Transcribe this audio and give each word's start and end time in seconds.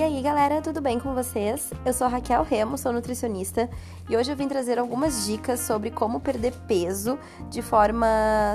E 0.00 0.02
aí, 0.02 0.22
galera, 0.22 0.62
tudo 0.62 0.80
bem 0.80 0.98
com 0.98 1.14
vocês? 1.14 1.70
Eu 1.84 1.92
sou 1.92 2.08
Raquel 2.08 2.42
Remo, 2.42 2.78
sou 2.78 2.90
nutricionista 2.90 3.68
e 4.08 4.16
hoje 4.16 4.32
eu 4.32 4.36
vim 4.36 4.48
trazer 4.48 4.78
algumas 4.78 5.26
dicas 5.26 5.60
sobre 5.60 5.90
como 5.90 6.20
perder 6.20 6.54
peso 6.66 7.18
de 7.50 7.60
forma 7.60 8.06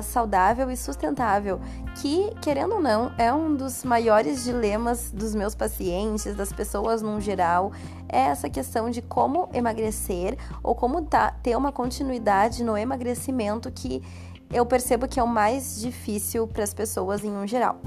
saudável 0.01 0.71
e 0.71 0.75
sustentável, 0.75 1.61
que, 2.01 2.31
querendo 2.41 2.73
ou 2.73 2.81
não, 2.81 3.13
é 3.15 3.31
um 3.31 3.55
dos 3.55 3.83
maiores 3.83 4.43
dilemas 4.43 5.11
dos 5.11 5.35
meus 5.35 5.53
pacientes, 5.53 6.35
das 6.35 6.51
pessoas 6.51 7.03
no 7.03 7.21
geral, 7.21 7.71
é 8.09 8.21
essa 8.21 8.49
questão 8.49 8.89
de 8.89 9.03
como 9.03 9.47
emagrecer 9.53 10.39
ou 10.63 10.73
como 10.73 11.03
tá, 11.03 11.29
ter 11.43 11.55
uma 11.55 11.71
continuidade 11.71 12.63
no 12.63 12.75
emagrecimento 12.75 13.71
que 13.71 14.01
eu 14.51 14.65
percebo 14.65 15.07
que 15.07 15.19
é 15.19 15.23
o 15.23 15.27
mais 15.27 15.79
difícil 15.79 16.47
para 16.47 16.63
as 16.63 16.73
pessoas 16.73 17.23
em 17.23 17.31
um 17.31 17.45
geral. 17.45 17.77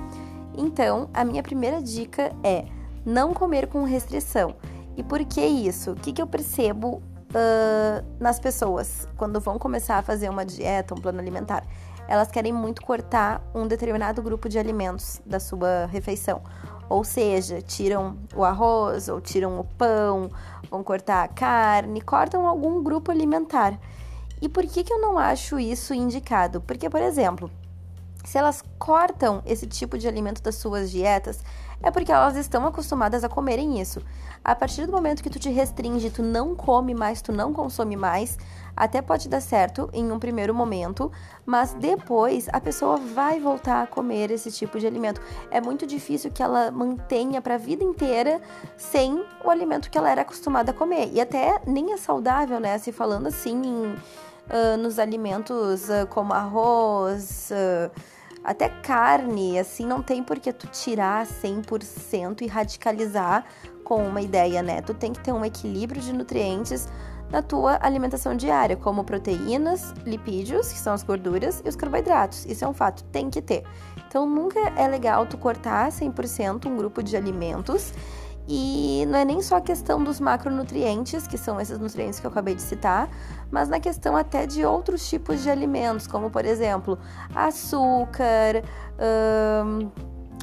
Então, 0.56 1.10
a 1.12 1.24
minha 1.24 1.42
primeira 1.42 1.82
dica 1.82 2.32
é 2.44 2.77
não 3.04 3.34
comer 3.34 3.66
com 3.66 3.84
restrição. 3.84 4.54
E 4.96 5.02
por 5.02 5.24
que 5.24 5.40
isso? 5.40 5.92
O 5.92 5.94
que, 5.94 6.12
que 6.12 6.20
eu 6.20 6.26
percebo 6.26 6.96
uh, 6.96 8.04
nas 8.18 8.40
pessoas 8.40 9.08
quando 9.16 9.40
vão 9.40 9.58
começar 9.58 9.98
a 9.98 10.02
fazer 10.02 10.28
uma 10.28 10.44
dieta, 10.44 10.94
um 10.94 11.00
plano 11.00 11.20
alimentar? 11.20 11.64
Elas 12.08 12.30
querem 12.30 12.52
muito 12.52 12.82
cortar 12.82 13.42
um 13.54 13.66
determinado 13.66 14.22
grupo 14.22 14.48
de 14.48 14.58
alimentos 14.58 15.20
da 15.26 15.38
sua 15.38 15.86
refeição. 15.86 16.42
Ou 16.88 17.04
seja, 17.04 17.60
tiram 17.60 18.16
o 18.34 18.42
arroz 18.42 19.08
ou 19.08 19.20
tiram 19.20 19.60
o 19.60 19.64
pão, 19.64 20.30
vão 20.70 20.82
cortar 20.82 21.22
a 21.22 21.28
carne, 21.28 22.00
cortam 22.00 22.46
algum 22.46 22.82
grupo 22.82 23.10
alimentar. 23.10 23.78
E 24.40 24.48
por 24.48 24.64
que, 24.66 24.82
que 24.82 24.92
eu 24.92 25.00
não 25.00 25.18
acho 25.18 25.58
isso 25.58 25.92
indicado? 25.92 26.60
Porque, 26.62 26.88
por 26.88 27.02
exemplo, 27.02 27.50
se 28.24 28.38
elas 28.38 28.62
cortam 28.78 29.42
esse 29.44 29.66
tipo 29.66 29.98
de 29.98 30.08
alimento 30.08 30.42
das 30.42 30.54
suas 30.54 30.90
dietas, 30.90 31.42
é 31.82 31.90
porque 31.90 32.10
elas 32.10 32.36
estão 32.36 32.66
acostumadas 32.66 33.22
a 33.24 33.28
comerem 33.28 33.80
isso. 33.80 34.02
A 34.44 34.54
partir 34.54 34.86
do 34.86 34.92
momento 34.92 35.22
que 35.22 35.30
tu 35.30 35.38
te 35.38 35.50
restringe, 35.50 36.10
tu 36.10 36.22
não 36.22 36.54
come 36.54 36.94
mais, 36.94 37.22
tu 37.22 37.32
não 37.32 37.52
consome 37.52 37.96
mais, 37.96 38.36
até 38.76 39.02
pode 39.02 39.28
dar 39.28 39.40
certo 39.40 39.88
em 39.92 40.10
um 40.10 40.18
primeiro 40.18 40.54
momento, 40.54 41.10
mas 41.44 41.74
depois 41.74 42.48
a 42.52 42.60
pessoa 42.60 42.96
vai 42.96 43.40
voltar 43.40 43.82
a 43.82 43.86
comer 43.86 44.30
esse 44.30 44.50
tipo 44.50 44.78
de 44.78 44.86
alimento. 44.86 45.20
É 45.50 45.60
muito 45.60 45.86
difícil 45.86 46.30
que 46.30 46.42
ela 46.42 46.70
mantenha 46.70 47.42
para 47.42 47.54
a 47.54 47.58
vida 47.58 47.84
inteira 47.84 48.40
sem 48.76 49.24
o 49.44 49.50
alimento 49.50 49.90
que 49.90 49.98
ela 49.98 50.10
era 50.10 50.22
acostumada 50.22 50.70
a 50.70 50.74
comer. 50.74 51.10
E 51.12 51.20
até 51.20 51.60
nem 51.66 51.92
é 51.92 51.96
saudável, 51.96 52.60
né? 52.60 52.78
Se 52.78 52.92
falando 52.92 53.26
assim 53.26 53.62
em, 53.62 53.86
uh, 53.86 54.76
nos 54.78 54.98
alimentos 54.98 55.88
uh, 55.88 56.06
como 56.08 56.32
arroz. 56.32 57.50
Uh, 57.50 58.17
até 58.48 58.70
carne, 58.70 59.58
assim, 59.58 59.84
não 59.84 60.02
tem 60.02 60.22
por 60.22 60.38
que 60.38 60.50
tu 60.54 60.66
tirar 60.68 61.26
100% 61.26 62.40
e 62.40 62.46
radicalizar 62.46 63.44
com 63.84 64.02
uma 64.08 64.22
ideia, 64.22 64.62
né? 64.62 64.80
Tu 64.80 64.94
tem 64.94 65.12
que 65.12 65.20
ter 65.20 65.32
um 65.32 65.44
equilíbrio 65.44 66.00
de 66.00 66.14
nutrientes 66.14 66.88
na 67.30 67.42
tua 67.42 67.78
alimentação 67.82 68.34
diária, 68.34 68.74
como 68.74 69.04
proteínas, 69.04 69.92
lipídios, 70.06 70.72
que 70.72 70.78
são 70.78 70.94
as 70.94 71.02
gorduras, 71.02 71.62
e 71.62 71.68
os 71.68 71.76
carboidratos. 71.76 72.46
Isso 72.46 72.64
é 72.64 72.68
um 72.68 72.72
fato, 72.72 73.04
tem 73.04 73.28
que 73.28 73.42
ter. 73.42 73.64
Então, 74.08 74.26
nunca 74.26 74.58
é 74.76 74.88
legal 74.88 75.26
tu 75.26 75.36
cortar 75.36 75.90
100% 75.90 76.64
um 76.64 76.76
grupo 76.78 77.02
de 77.02 77.18
alimentos 77.18 77.92
e 78.50 79.04
não 79.06 79.18
é 79.18 79.26
nem 79.26 79.42
só 79.42 79.56
a 79.56 79.60
questão 79.60 80.02
dos 80.02 80.18
macronutrientes, 80.18 81.26
que 81.26 81.36
são 81.36 81.60
esses 81.60 81.78
nutrientes 81.78 82.18
que 82.18 82.26
eu 82.26 82.30
acabei 82.30 82.54
de 82.54 82.62
citar, 82.62 83.06
mas 83.50 83.68
na 83.68 83.78
questão 83.78 84.16
até 84.16 84.46
de 84.46 84.64
outros 84.64 85.06
tipos 85.06 85.42
de 85.42 85.50
alimentos, 85.50 86.06
como 86.06 86.30
por 86.30 86.46
exemplo 86.46 86.98
açúcar, 87.34 88.62
hum, 88.98 89.90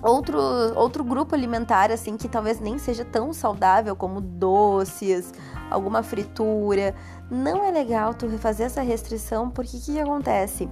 outro, 0.04 0.40
outro 0.76 1.04
grupo 1.04 1.34
alimentar 1.34 1.92
assim 1.92 2.16
que 2.16 2.28
talvez 2.28 2.60
nem 2.60 2.78
seja 2.78 3.04
tão 3.04 3.34
saudável 3.34 3.96
como 3.96 4.22
doces, 4.22 5.34
alguma 5.72 6.04
fritura. 6.04 6.94
Não 7.32 7.64
é 7.64 7.72
legal 7.72 8.14
tu 8.14 8.30
fazer 8.38 8.66
essa 8.66 8.84
restrição, 8.84 9.50
porque 9.50 9.78
o 9.78 9.80
que, 9.80 9.94
que 9.94 10.00
acontece? 10.00 10.70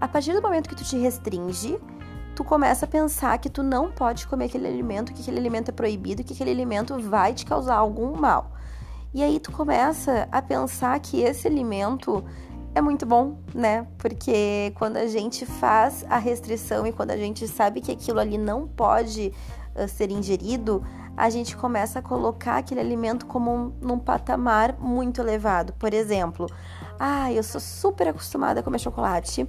A 0.00 0.08
partir 0.08 0.32
do 0.32 0.42
momento 0.42 0.68
que 0.68 0.74
tu 0.74 0.82
te 0.82 0.98
restringe, 0.98 1.78
tu 2.36 2.44
começa 2.44 2.84
a 2.84 2.88
pensar 2.88 3.38
que 3.38 3.48
tu 3.48 3.62
não 3.62 3.90
pode 3.90 4.26
comer 4.26 4.44
aquele 4.44 4.68
alimento, 4.68 5.14
que 5.14 5.22
aquele 5.22 5.38
alimento 5.38 5.70
é 5.70 5.72
proibido, 5.72 6.22
que 6.22 6.34
aquele 6.34 6.50
alimento 6.50 7.00
vai 7.00 7.32
te 7.32 7.46
causar 7.46 7.76
algum 7.76 8.14
mal. 8.14 8.52
E 9.14 9.22
aí 9.22 9.40
tu 9.40 9.50
começa 9.50 10.28
a 10.30 10.42
pensar 10.42 11.00
que 11.00 11.22
esse 11.22 11.48
alimento 11.48 12.22
é 12.74 12.82
muito 12.82 13.06
bom, 13.06 13.38
né? 13.54 13.86
Porque 13.96 14.70
quando 14.76 14.98
a 14.98 15.06
gente 15.06 15.46
faz 15.46 16.04
a 16.10 16.18
restrição 16.18 16.86
e 16.86 16.92
quando 16.92 17.12
a 17.12 17.16
gente 17.16 17.48
sabe 17.48 17.80
que 17.80 17.90
aquilo 17.90 18.20
ali 18.20 18.36
não 18.36 18.68
pode 18.68 19.32
uh, 19.74 19.88
ser 19.88 20.10
ingerido, 20.10 20.84
a 21.16 21.30
gente 21.30 21.56
começa 21.56 22.00
a 22.00 22.02
colocar 22.02 22.58
aquele 22.58 22.80
alimento 22.80 23.24
como 23.24 23.50
um, 23.50 23.72
num 23.80 23.98
patamar 23.98 24.76
muito 24.78 25.22
elevado. 25.22 25.72
Por 25.78 25.94
exemplo, 25.94 26.46
ah, 27.00 27.32
eu 27.32 27.42
sou 27.42 27.62
super 27.62 28.08
acostumada 28.08 28.60
a 28.60 28.62
comer 28.62 28.78
chocolate, 28.78 29.46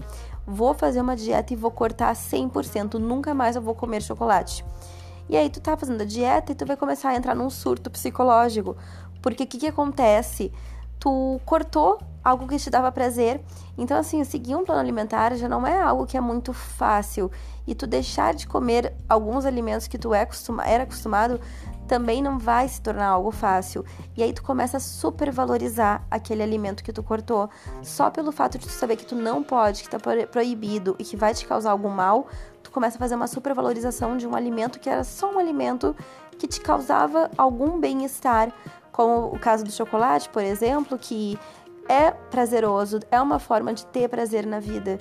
vou 0.48 0.74
fazer 0.74 1.02
uma 1.02 1.16
dieta 1.16 1.52
e 1.52 1.58
vou 1.58 1.70
cortar 1.70 2.16
100%, 2.16 2.94
nunca 2.94 3.34
mais 3.34 3.58
eu 3.58 3.62
vou 3.62 3.76
comer 3.76 4.02
chocolate. 4.02 4.64
E 5.30 5.36
aí 5.36 5.50
tu 5.50 5.60
tá 5.60 5.76
fazendo 5.76 6.02
a 6.02 6.06
dieta 6.06 6.54
e 6.54 6.56
tu 6.56 6.66
vai 6.66 6.78
começar 6.78 7.10
a 7.10 7.16
entrar 7.16 7.36
num 7.36 7.50
surto 7.50 7.92
psicológico. 7.92 8.78
Porque 9.22 9.44
o 9.44 9.48
que, 9.48 9.58
que 9.58 9.68
acontece? 9.68 10.54
Tu 10.98 11.42
cortou 11.46 12.00
algo 12.24 12.48
que 12.48 12.58
te 12.58 12.70
dava 12.70 12.92
prazer. 12.94 13.42
Então, 13.78 13.98
assim, 13.98 14.24
seguir 14.24 14.56
um 14.56 14.64
plano 14.64 14.80
alimentar 14.80 15.36
já 15.36 15.50
não 15.50 15.68
é 15.68 15.82
algo 15.82 16.06
que 16.06 16.16
é 16.16 16.22
muito 16.22 16.54
fácil. 16.54 17.30
E 17.66 17.76
tu 17.76 17.86
deixar 17.86 18.34
de 18.34 18.48
comer 18.48 18.94
alguns 19.10 19.46
alimentos 19.46 19.88
que 19.88 19.98
tu 19.98 20.14
é 20.14 20.22
acostuma, 20.22 20.66
era 20.66 20.84
acostumado 20.84 21.42
também 21.88 22.22
não 22.22 22.38
vai 22.38 22.68
se 22.68 22.82
tornar 22.82 23.08
algo 23.08 23.32
fácil. 23.32 23.84
E 24.16 24.22
aí 24.22 24.34
tu 24.34 24.44
começa 24.44 24.78
a 24.78 24.80
supervalorizar 24.80 26.06
aquele 26.12 26.44
alimento 26.44 26.84
que 26.84 26.94
tu 26.94 27.02
cortou. 27.02 27.50
Só 27.82 28.10
pelo 28.12 28.32
fato 28.32 28.58
de 28.58 28.68
tu 28.68 28.72
saber 28.72 28.98
que 28.98 29.06
tu 29.06 29.16
não 29.16 29.42
pode, 29.42 29.84
que 29.84 29.90
tá 29.90 29.98
proibido 30.30 30.96
e 31.00 31.04
que 31.04 31.16
vai 31.16 31.34
te 31.34 31.46
causar 31.46 31.72
algum 31.72 31.90
mal, 31.90 32.28
tu 32.62 32.70
começa 32.70 32.98
a 32.98 33.00
fazer 33.00 33.16
uma 33.16 33.28
supervalorização 33.28 34.18
de 34.18 34.28
um 34.28 34.36
alimento 34.36 34.80
que 34.80 34.90
era 34.90 35.04
só 35.04 35.34
um 35.34 35.40
alimento 35.40 35.96
que 36.38 36.48
te 36.48 36.62
causava 36.62 37.32
algum 37.38 37.80
bem-estar, 37.80 38.54
como 38.92 39.28
o 39.28 39.40
caso 39.40 39.64
do 39.64 39.72
chocolate, 39.72 40.30
por 40.30 40.44
exemplo, 40.44 40.98
que 40.98 41.40
é 41.90 42.12
prazeroso, 42.12 43.00
é 43.10 43.20
uma 43.20 43.40
forma 43.40 43.74
de 43.74 43.86
ter 43.86 44.10
prazer 44.10 44.46
na 44.46 44.60
vida. 44.60 45.00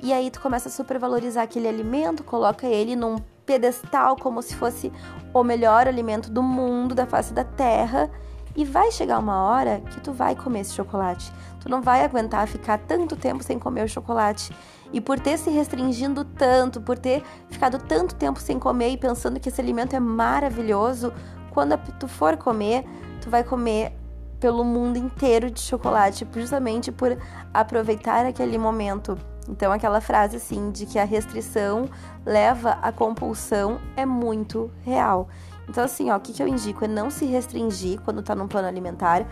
E 0.00 0.12
aí 0.12 0.30
tu 0.30 0.40
começa 0.40 0.68
a 0.68 0.72
supervalorizar 0.72 1.44
aquele 1.44 1.68
alimento, 1.68 2.22
coloca 2.22 2.66
ele 2.66 2.94
num 2.94 3.16
pedestal 3.48 4.14
como 4.14 4.42
se 4.42 4.54
fosse 4.54 4.92
o 5.32 5.42
melhor 5.42 5.88
alimento 5.88 6.30
do 6.30 6.42
mundo, 6.42 6.94
da 6.94 7.06
face 7.06 7.32
da 7.32 7.44
terra. 7.44 8.10
E 8.54 8.64
vai 8.64 8.90
chegar 8.90 9.18
uma 9.18 9.42
hora 9.44 9.80
que 9.80 10.00
tu 10.00 10.12
vai 10.12 10.36
comer 10.36 10.60
esse 10.60 10.74
chocolate. 10.74 11.32
Tu 11.60 11.68
não 11.68 11.80
vai 11.80 12.04
aguentar 12.04 12.46
ficar 12.46 12.76
tanto 12.78 13.16
tempo 13.16 13.42
sem 13.42 13.58
comer 13.58 13.84
o 13.84 13.88
chocolate. 13.88 14.52
E 14.92 15.00
por 15.00 15.18
ter 15.18 15.38
se 15.38 15.48
restringindo 15.48 16.24
tanto, 16.24 16.80
por 16.80 16.98
ter 16.98 17.22
ficado 17.48 17.78
tanto 17.78 18.14
tempo 18.14 18.38
sem 18.38 18.58
comer 18.58 18.90
e 18.90 18.98
pensando 18.98 19.40
que 19.40 19.48
esse 19.48 19.60
alimento 19.60 19.96
é 19.96 20.00
maravilhoso, 20.00 21.12
quando 21.52 21.78
tu 21.98 22.06
for 22.06 22.36
comer, 22.36 22.84
tu 23.20 23.30
vai 23.30 23.44
comer 23.44 23.92
pelo 24.40 24.64
mundo 24.64 24.98
inteiro 24.98 25.50
de 25.50 25.60
chocolate, 25.60 26.26
justamente 26.34 26.92
por 26.92 27.16
aproveitar 27.54 28.26
aquele 28.26 28.58
momento. 28.58 29.16
Então, 29.48 29.72
aquela 29.72 30.00
frase 30.00 30.36
assim 30.36 30.70
de 30.70 30.84
que 30.84 30.98
a 30.98 31.04
restrição 31.04 31.88
leva 32.24 32.72
à 32.82 32.92
compulsão 32.92 33.80
é 33.96 34.04
muito 34.04 34.70
real. 34.84 35.28
Então, 35.68 35.84
assim, 35.84 36.10
ó, 36.10 36.16
o 36.16 36.20
que, 36.20 36.32
que 36.32 36.42
eu 36.42 36.48
indico 36.48 36.84
é 36.84 36.88
não 36.88 37.10
se 37.10 37.24
restringir 37.24 38.00
quando 38.00 38.22
tá 38.22 38.34
num 38.34 38.46
plano 38.46 38.68
alimentar. 38.68 39.26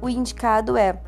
O 0.00 0.08
indicado 0.08 0.76
é 0.76 1.00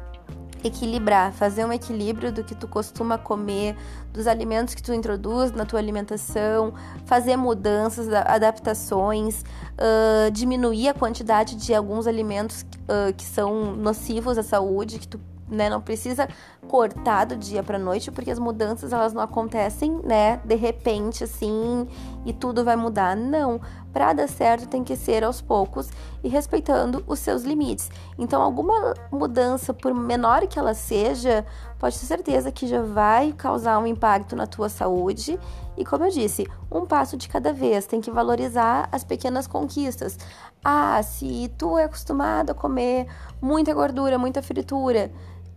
equilibrar, 0.62 1.32
fazer 1.32 1.65
um 1.65 1.72
equilíbrio 1.72 2.31
do 2.32 2.44
que 2.44 2.54
tu 2.54 2.69
costuma 2.69 3.16
comer, 3.16 3.76
dos 4.12 4.26
alimentos 4.26 4.75
que 4.75 4.82
tu 4.82 4.92
introduz 4.92 5.53
na 5.53 5.65
tua 5.65 5.78
alimentação, 5.78 6.74
fazer 7.06 7.36
mudanças, 7.36 8.13
adaptações, 8.13 9.42
uh, 9.42 10.30
diminuir 10.30 10.89
a 10.89 10.95
quantidade 10.95 11.56
de 11.56 11.74
alguns 11.74 12.06
alimentos 12.06 12.63
uh, 12.63 13.13
que 13.16 13.24
são 13.24 13.74
nocivos 13.74 14.36
à 14.36 14.42
saúde, 14.42 14.98
que 14.98 15.09
tu 15.09 15.21
né? 15.50 15.68
Não 15.68 15.80
precisa 15.80 16.28
cortar 16.68 17.26
do 17.26 17.36
dia 17.36 17.62
para 17.62 17.78
noite, 17.78 18.10
porque 18.10 18.30
as 18.30 18.38
mudanças 18.38 18.92
elas 18.92 19.12
não 19.12 19.22
acontecem, 19.22 20.00
né? 20.04 20.41
De 20.44 20.54
repente 20.54 21.24
assim 21.24 21.86
e 22.24 22.32
tudo 22.32 22.64
vai 22.64 22.76
mudar. 22.76 23.16
Não, 23.16 23.60
para 23.92 24.12
dar 24.12 24.28
certo 24.28 24.68
tem 24.68 24.84
que 24.84 24.97
ser 24.97 25.24
aos 25.24 25.41
poucos 25.41 25.91
e 26.22 26.28
respeitando 26.28 27.02
os 27.06 27.18
seus 27.18 27.42
limites. 27.42 27.91
Então, 28.18 28.41
alguma 28.41 28.94
mudança, 29.10 29.74
por 29.74 29.92
menor 29.92 30.47
que 30.47 30.58
ela 30.58 30.74
seja, 30.74 31.44
pode 31.78 31.98
ter 31.98 32.06
certeza 32.06 32.53
que 32.53 32.66
já 32.66 32.82
vai 32.82 33.32
causar 33.32 33.78
um 33.78 33.86
impacto 33.86 34.36
na 34.36 34.46
tua 34.46 34.68
saúde. 34.68 35.38
E 35.76 35.84
como 35.84 36.04
eu 36.04 36.10
disse, 36.10 36.46
um 36.70 36.86
passo 36.86 37.16
de 37.16 37.28
cada 37.28 37.53
vez, 37.53 37.86
tem 37.86 38.00
que 38.00 38.10
valorizar 38.10 38.88
as 38.92 39.03
pequenas 39.03 39.46
conquistas. 39.46 40.18
Ah, 40.62 41.03
se 41.03 41.50
tu 41.56 41.78
é 41.78 41.84
acostumado 41.84 42.50
a 42.50 42.54
comer 42.54 43.06
muita 43.41 43.72
gordura, 43.72 44.18
muita 44.18 44.42
fritura, 44.42 45.10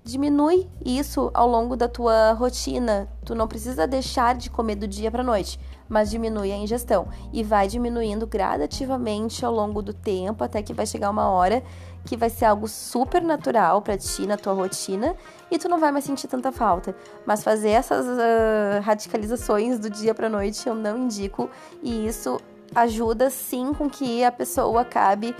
diminui 0.03 0.69
isso 0.85 1.31
ao 1.33 1.47
longo 1.47 1.75
da 1.75 1.87
tua 1.87 2.33
rotina. 2.33 3.07
Tu 3.23 3.33
não 3.33 3.47
precisa 3.47 3.87
deixar 3.87 4.35
de 4.35 4.49
comer 4.49 4.75
do 4.75 4.87
dia 4.87 5.09
para 5.09 5.23
noite, 5.23 5.59
mas 5.87 6.09
diminui 6.09 6.51
a 6.51 6.57
ingestão 6.57 7.07
e 7.31 7.43
vai 7.43 7.67
diminuindo 7.67 8.27
gradativamente 8.27 9.45
ao 9.45 9.53
longo 9.53 9.81
do 9.81 9.93
tempo 9.93 10.43
até 10.43 10.61
que 10.61 10.73
vai 10.73 10.85
chegar 10.85 11.09
uma 11.09 11.29
hora 11.29 11.63
que 12.05 12.17
vai 12.17 12.29
ser 12.29 12.45
algo 12.45 12.67
super 12.67 13.21
natural 13.21 13.81
para 13.81 13.97
ti 13.97 14.27
na 14.27 14.35
tua 14.35 14.53
rotina 14.53 15.15
e 15.49 15.57
tu 15.57 15.69
não 15.69 15.79
vai 15.79 15.91
mais 15.91 16.03
sentir 16.03 16.27
tanta 16.27 16.51
falta. 16.51 16.93
Mas 17.25 17.43
fazer 17.43 17.69
essas 17.69 18.05
uh, 18.05 18.81
radicalizações 18.81 19.79
do 19.79 19.89
dia 19.89 20.13
para 20.13 20.27
noite 20.27 20.67
eu 20.67 20.75
não 20.75 20.97
indico 20.97 21.49
e 21.81 22.05
isso 22.05 22.39
ajuda 22.75 23.29
sim 23.29 23.73
com 23.73 23.89
que 23.89 24.23
a 24.23 24.31
pessoa 24.31 24.81
acabe 24.81 25.33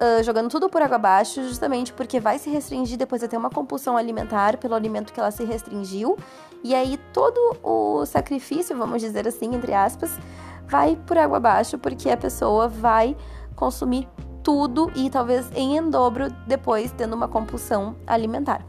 uh, 0.00 0.22
jogando 0.22 0.48
tudo 0.48 0.68
por 0.68 0.82
água 0.82 0.96
abaixo, 0.96 1.42
justamente 1.42 1.92
porque 1.92 2.20
vai 2.20 2.38
se 2.38 2.50
restringir 2.50 2.96
depois 2.96 3.20
de 3.20 3.28
ter 3.28 3.36
uma 3.36 3.50
compulsão 3.50 3.96
alimentar 3.96 4.56
pelo 4.58 4.74
alimento 4.74 5.12
que 5.12 5.20
ela 5.20 5.30
se 5.30 5.44
restringiu. 5.44 6.16
E 6.62 6.74
aí 6.74 6.98
todo 7.12 7.56
o 7.62 8.04
sacrifício, 8.06 8.76
vamos 8.76 9.00
dizer 9.00 9.26
assim, 9.26 9.54
entre 9.54 9.72
aspas, 9.72 10.18
vai 10.66 10.96
por 11.06 11.16
água 11.16 11.36
abaixo, 11.36 11.78
porque 11.78 12.10
a 12.10 12.16
pessoa 12.16 12.68
vai 12.68 13.16
consumir 13.54 14.08
tudo 14.42 14.90
e 14.94 15.10
talvez 15.10 15.50
em 15.54 15.90
dobro 15.90 16.30
depois 16.46 16.92
tendo 16.92 17.14
uma 17.14 17.28
compulsão 17.28 17.96
alimentar. 18.06 18.64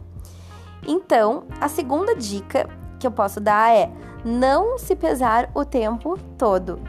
Então, 0.88 1.44
a 1.60 1.68
segunda 1.68 2.16
dica 2.16 2.68
que 3.00 3.06
eu 3.06 3.12
posso 3.12 3.40
dar 3.40 3.76
é 3.76 3.92
não 4.24 4.78
se 4.78 4.96
pesar 4.96 5.50
o 5.54 5.64
tempo 5.64 6.18
todo. 6.38 6.80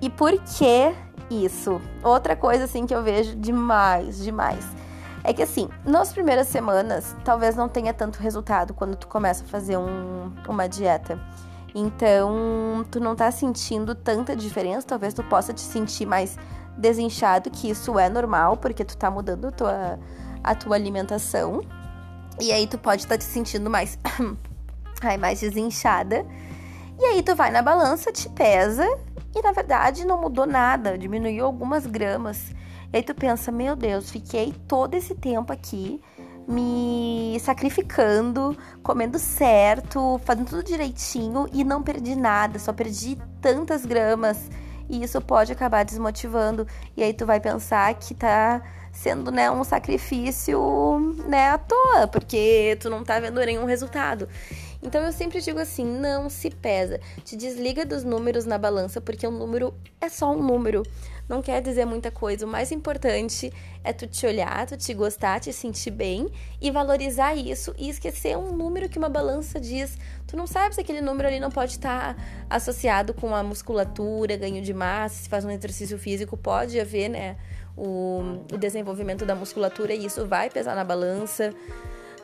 E 0.00 0.10
por 0.10 0.32
que 0.32 0.94
isso. 1.32 1.80
Outra 2.02 2.36
coisa 2.36 2.64
assim 2.64 2.86
que 2.86 2.94
eu 2.94 3.02
vejo 3.02 3.34
demais, 3.36 4.18
demais. 4.18 4.64
É 5.24 5.32
que 5.32 5.42
assim, 5.42 5.68
nas 5.84 6.12
primeiras 6.12 6.48
semanas, 6.48 7.14
talvez 7.24 7.54
não 7.54 7.68
tenha 7.68 7.94
tanto 7.94 8.18
resultado 8.18 8.74
quando 8.74 8.96
tu 8.96 9.06
começa 9.06 9.44
a 9.44 9.46
fazer 9.46 9.76
um, 9.76 10.32
uma 10.48 10.68
dieta. 10.68 11.18
Então, 11.74 12.84
tu 12.90 13.00
não 13.00 13.14
tá 13.14 13.30
sentindo 13.30 13.94
tanta 13.94 14.36
diferença, 14.36 14.86
talvez 14.86 15.14
tu 15.14 15.22
possa 15.24 15.52
te 15.52 15.60
sentir 15.60 16.06
mais 16.06 16.36
desinchado, 16.76 17.50
que 17.50 17.70
isso 17.70 17.98
é 17.98 18.08
normal, 18.08 18.56
porque 18.56 18.84
tu 18.84 18.96
tá 18.96 19.10
mudando 19.10 19.46
a 19.46 19.50
tua, 19.52 19.98
a 20.42 20.54
tua 20.54 20.76
alimentação. 20.76 21.62
E 22.40 22.52
aí 22.52 22.66
tu 22.66 22.76
pode 22.76 23.02
estar 23.02 23.14
tá 23.14 23.18
te 23.18 23.24
sentindo 23.24 23.70
mais, 23.70 23.98
ai, 25.00 25.16
mais 25.16 25.40
desinchada. 25.40 26.26
E 26.98 27.04
aí 27.04 27.22
tu 27.22 27.34
vai 27.34 27.50
na 27.50 27.62
balança, 27.62 28.12
te 28.12 28.28
pesa 28.28 28.86
e 29.34 29.42
na 29.42 29.52
verdade 29.52 30.06
não 30.06 30.20
mudou 30.20 30.46
nada, 30.46 30.96
diminuiu 30.98 31.46
algumas 31.46 31.86
gramas. 31.86 32.54
E 32.92 32.98
aí 32.98 33.02
tu 33.02 33.14
pensa, 33.14 33.50
meu 33.50 33.74
Deus, 33.74 34.10
fiquei 34.10 34.52
todo 34.68 34.94
esse 34.94 35.14
tempo 35.14 35.52
aqui 35.52 36.00
me 36.46 37.38
sacrificando, 37.40 38.56
comendo 38.82 39.18
certo, 39.18 40.20
fazendo 40.24 40.50
tudo 40.50 40.62
direitinho 40.62 41.46
e 41.52 41.64
não 41.64 41.82
perdi 41.82 42.14
nada, 42.14 42.58
só 42.58 42.72
perdi 42.72 43.18
tantas 43.40 43.86
gramas. 43.86 44.50
E 44.88 45.02
isso 45.02 45.20
pode 45.20 45.52
acabar 45.52 45.84
desmotivando. 45.84 46.66
E 46.96 47.02
aí 47.02 47.14
tu 47.14 47.24
vai 47.24 47.40
pensar 47.40 47.94
que 47.94 48.14
tá 48.14 48.62
sendo, 48.92 49.30
né, 49.30 49.50
um 49.50 49.64
sacrifício, 49.64 51.16
né, 51.26 51.48
à 51.48 51.58
toa, 51.58 52.06
porque 52.06 52.76
tu 52.78 52.90
não 52.90 53.02
tá 53.02 53.18
vendo 53.18 53.40
nenhum 53.40 53.64
resultado. 53.64 54.28
Então 54.82 55.02
eu 55.02 55.12
sempre 55.12 55.40
digo 55.40 55.60
assim: 55.60 55.84
não 55.84 56.28
se 56.28 56.50
pesa. 56.50 57.00
Te 57.24 57.36
desliga 57.36 57.86
dos 57.86 58.02
números 58.02 58.44
na 58.44 58.58
balança, 58.58 59.00
porque 59.00 59.26
um 59.26 59.30
número 59.30 59.72
é 60.00 60.08
só 60.08 60.32
um 60.32 60.42
número. 60.42 60.82
Não 61.28 61.40
quer 61.40 61.62
dizer 61.62 61.84
muita 61.84 62.10
coisa. 62.10 62.44
O 62.44 62.48
mais 62.48 62.72
importante 62.72 63.52
é 63.84 63.92
tu 63.92 64.08
te 64.08 64.26
olhar, 64.26 64.66
tu 64.66 64.76
te 64.76 64.92
gostar, 64.92 65.38
te 65.40 65.52
sentir 65.52 65.92
bem 65.92 66.28
e 66.60 66.70
valorizar 66.70 67.34
isso 67.34 67.72
e 67.78 67.88
esquecer 67.88 68.36
um 68.36 68.52
número 68.52 68.88
que 68.88 68.98
uma 68.98 69.08
balança 69.08 69.60
diz. 69.60 69.96
Tu 70.26 70.36
não 70.36 70.48
sabe 70.48 70.74
se 70.74 70.80
aquele 70.80 71.00
número 71.00 71.28
ali 71.28 71.38
não 71.38 71.50
pode 71.50 71.72
estar 71.72 72.16
associado 72.50 73.14
com 73.14 73.34
a 73.34 73.42
musculatura, 73.42 74.36
ganho 74.36 74.60
de 74.60 74.74
massa, 74.74 75.22
se 75.22 75.28
faz 75.28 75.44
um 75.44 75.50
exercício 75.50 75.96
físico, 75.96 76.36
pode 76.36 76.78
haver, 76.78 77.08
né? 77.08 77.36
O, 77.76 78.44
o 78.52 78.58
desenvolvimento 78.58 79.24
da 79.24 79.34
musculatura 79.34 79.94
e 79.94 80.04
isso 80.06 80.26
vai 80.26 80.50
pesar 80.50 80.74
na 80.74 80.84
balança. 80.84 81.54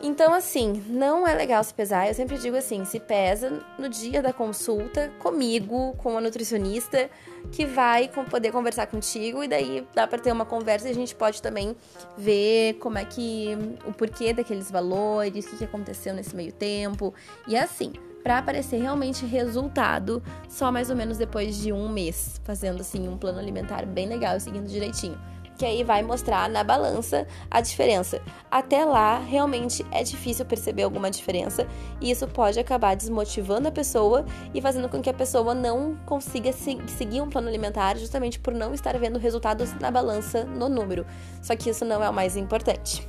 Então, 0.00 0.32
assim, 0.32 0.84
não 0.88 1.26
é 1.26 1.34
legal 1.34 1.62
se 1.64 1.74
pesar. 1.74 2.06
Eu 2.06 2.14
sempre 2.14 2.38
digo 2.38 2.56
assim: 2.56 2.84
se 2.84 3.00
pesa 3.00 3.60
no 3.78 3.88
dia 3.88 4.22
da 4.22 4.32
consulta 4.32 5.10
comigo, 5.18 5.94
com 5.98 6.16
a 6.16 6.20
nutricionista, 6.20 7.10
que 7.50 7.66
vai 7.66 8.08
poder 8.08 8.52
conversar 8.52 8.86
contigo, 8.86 9.42
e 9.42 9.48
daí 9.48 9.86
dá 9.94 10.06
para 10.06 10.18
ter 10.18 10.30
uma 10.30 10.44
conversa 10.44 10.88
e 10.88 10.92
a 10.92 10.94
gente 10.94 11.14
pode 11.14 11.42
também 11.42 11.76
ver 12.16 12.74
como 12.74 12.98
é 12.98 13.04
que. 13.04 13.56
o 13.86 13.92
porquê 13.92 14.32
daqueles 14.32 14.70
valores, 14.70 15.46
o 15.46 15.50
que, 15.50 15.56
que 15.56 15.64
aconteceu 15.64 16.14
nesse 16.14 16.34
meio 16.36 16.52
tempo. 16.52 17.12
E 17.48 17.56
é 17.56 17.62
assim, 17.62 17.92
para 18.22 18.38
aparecer 18.38 18.80
realmente 18.80 19.26
resultado 19.26 20.22
só 20.48 20.70
mais 20.70 20.90
ou 20.90 20.96
menos 20.96 21.18
depois 21.18 21.56
de 21.56 21.72
um 21.72 21.88
mês, 21.88 22.40
fazendo 22.44 22.82
assim 22.82 23.08
um 23.08 23.18
plano 23.18 23.40
alimentar 23.40 23.84
bem 23.84 24.06
legal 24.06 24.36
e 24.36 24.40
seguindo 24.40 24.68
direitinho 24.68 25.18
que 25.58 25.66
aí 25.66 25.82
vai 25.82 26.02
mostrar 26.02 26.48
na 26.48 26.62
balança 26.62 27.26
a 27.50 27.60
diferença. 27.60 28.22
Até 28.48 28.84
lá, 28.84 29.18
realmente 29.18 29.84
é 29.90 30.04
difícil 30.04 30.46
perceber 30.46 30.84
alguma 30.84 31.10
diferença 31.10 31.66
e 32.00 32.12
isso 32.12 32.26
pode 32.28 32.60
acabar 32.60 32.94
desmotivando 32.94 33.66
a 33.66 33.72
pessoa 33.72 34.24
e 34.54 34.62
fazendo 34.62 34.88
com 34.88 35.02
que 35.02 35.10
a 35.10 35.14
pessoa 35.14 35.54
não 35.54 35.96
consiga 36.06 36.52
seguir 36.52 37.20
um 37.20 37.28
plano 37.28 37.48
alimentar 37.48 37.98
justamente 37.98 38.38
por 38.38 38.54
não 38.54 38.72
estar 38.72 38.96
vendo 38.98 39.18
resultados 39.18 39.74
na 39.80 39.90
balança 39.90 40.44
no 40.44 40.68
número. 40.68 41.04
Só 41.42 41.56
que 41.56 41.70
isso 41.70 41.84
não 41.84 42.02
é 42.02 42.08
o 42.08 42.14
mais 42.14 42.36
importante. 42.36 43.06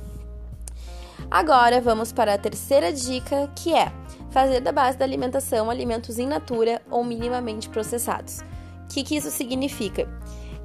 Agora 1.30 1.80
vamos 1.80 2.12
para 2.12 2.34
a 2.34 2.38
terceira 2.38 2.92
dica, 2.92 3.48
que 3.54 3.72
é 3.72 3.92
fazer 4.32 4.60
da 4.60 4.72
base 4.72 4.98
da 4.98 5.04
alimentação 5.04 5.70
alimentos 5.70 6.18
in 6.18 6.26
natura 6.26 6.82
ou 6.90 7.04
minimamente 7.04 7.68
processados. 7.68 8.40
O 8.84 8.88
que, 8.88 9.04
que 9.04 9.14
isso 9.14 9.30
significa? 9.30 10.08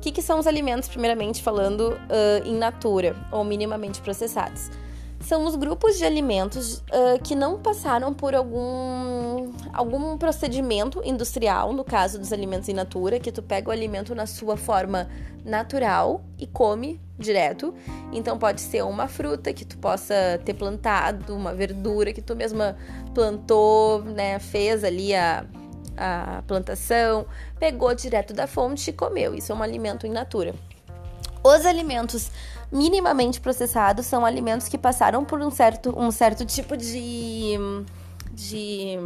Que, 0.06 0.12
que 0.12 0.22
são 0.22 0.38
os 0.38 0.46
alimentos, 0.46 0.88
primeiramente 0.88 1.42
falando, 1.42 1.94
uh, 1.94 2.48
in 2.48 2.58
natura 2.58 3.16
ou 3.32 3.44
minimamente 3.44 4.00
processados? 4.02 4.70
São 5.20 5.46
os 5.46 5.56
grupos 5.56 5.98
de 5.98 6.06
alimentos 6.06 6.78
uh, 6.78 7.20
que 7.24 7.34
não 7.34 7.58
passaram 7.58 8.14
por 8.14 8.36
algum, 8.36 9.52
algum 9.74 10.16
procedimento 10.16 11.02
industrial, 11.04 11.74
no 11.74 11.84
caso 11.84 12.20
dos 12.20 12.32
alimentos 12.32 12.70
in 12.70 12.74
natura, 12.74 13.20
que 13.20 13.32
tu 13.32 13.42
pega 13.42 13.70
o 13.70 13.72
alimento 13.72 14.14
na 14.14 14.28
sua 14.28 14.56
forma 14.56 15.10
natural 15.44 16.22
e 16.38 16.46
come 16.46 17.02
direto. 17.18 17.74
Então 18.14 18.38
pode 18.38 18.62
ser 18.62 18.84
uma 18.84 19.08
fruta 19.08 19.52
que 19.54 19.66
tu 19.66 19.76
possa 19.80 20.40
ter 20.46 20.54
plantado, 20.54 21.36
uma 21.36 21.56
verdura 21.56 22.14
que 22.14 22.22
tu 22.22 22.36
mesma 22.36 22.78
plantou, 23.16 24.04
né, 24.04 24.38
fez 24.38 24.84
ali 24.84 25.16
a 25.16 25.46
a 25.98 26.44
plantação, 26.48 27.26
pegou 27.60 27.94
direto 27.96 28.34
da 28.34 28.48
fonte 28.48 28.90
e 28.90 28.94
comeu. 28.94 29.34
Isso 29.36 29.52
é 29.52 29.56
um 29.56 29.64
alimento 29.64 30.06
in 30.06 30.12
natura. 30.12 30.54
Os 31.44 31.66
alimentos 31.66 32.32
minimamente 32.72 33.40
processados 33.40 34.06
são 34.06 34.26
alimentos 34.26 34.68
que 34.68 34.78
passaram 34.78 35.24
por 35.24 35.40
um 35.40 35.52
certo, 35.52 35.94
um 35.98 36.10
certo 36.10 36.46
tipo 36.46 36.76
de, 36.76 37.56
de 38.34 38.98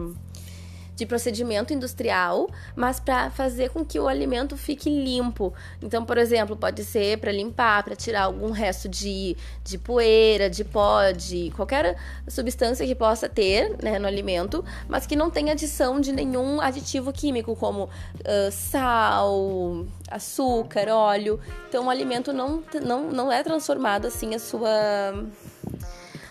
de 1.00 1.06
procedimento 1.06 1.74
industrial, 1.74 2.50
mas 2.76 3.00
para 3.00 3.30
fazer 3.30 3.70
com 3.70 3.86
que 3.86 3.98
o 3.98 4.10
alimento 4.10 4.58
fique 4.58 4.90
limpo. 4.90 5.54
Então, 5.82 6.04
por 6.04 6.18
exemplo, 6.18 6.58
pode 6.58 6.84
ser 6.84 7.18
para 7.20 7.32
limpar, 7.32 7.84
para 7.84 7.96
tirar 7.96 8.24
algum 8.24 8.52
resto 8.52 8.90
de, 8.90 9.38
de 9.64 9.78
poeira, 9.78 10.50
de 10.50 10.66
pó, 10.66 11.10
de 11.12 11.52
qualquer 11.56 11.96
substância 12.28 12.86
que 12.86 12.94
possa 12.94 13.30
ter 13.30 13.78
né, 13.82 13.98
no 13.98 14.08
alimento, 14.08 14.64
mas 14.90 15.08
que 15.08 15.16
não 15.16 15.30
tenha 15.30 15.54
adição 15.54 16.02
de 16.02 16.12
nenhum 16.12 16.60
aditivo 16.60 17.14
químico, 17.14 17.56
como 17.56 17.86
uh, 17.86 18.52
sal, 18.52 19.86
açúcar, 20.12 20.90
óleo. 20.90 21.40
Então, 21.70 21.86
o 21.86 21.90
alimento 21.90 22.34
não, 22.34 22.62
não, 22.84 23.10
não 23.10 23.32
é 23.32 23.42
transformado 23.42 24.06
assim 24.06 24.36
a 24.36 24.40
sua, 24.40 24.70